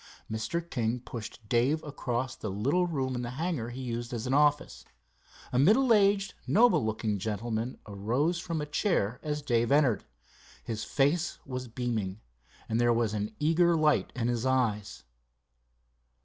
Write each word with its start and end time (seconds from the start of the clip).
Mr. 0.31 0.67
King 0.67 0.99
pushed 0.99 1.47
Dave 1.47 1.83
across 1.83 2.35
the 2.35 2.49
little 2.49 2.87
room 2.87 3.13
in 3.15 3.21
the 3.21 3.29
hangar 3.37 3.69
he 3.69 3.81
used 3.83 4.13
as 4.13 4.25
an 4.25 4.33
office. 4.33 4.83
A 5.53 5.59
middle 5.59 5.93
aged, 5.93 6.33
noble 6.47 6.83
looking 6.83 7.19
gentleman 7.19 7.77
arose 7.85 8.39
from 8.39 8.61
a 8.61 8.65
chair 8.65 9.19
as 9.21 9.43
Dave 9.43 9.71
entered. 9.71 10.03
His 10.63 10.83
face 10.83 11.37
was 11.45 11.67
beaming, 11.67 12.19
and 12.67 12.81
there 12.81 12.91
was 12.91 13.13
an 13.13 13.35
eager 13.39 13.75
light 13.75 14.11
in 14.15 14.27
his 14.27 14.43
eyes. 14.43 15.03